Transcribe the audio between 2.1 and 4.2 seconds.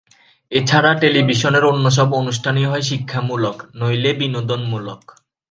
অনুষ্ঠানই হয় শিক্ষামূলক, নইলে